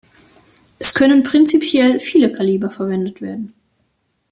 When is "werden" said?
3.21-3.53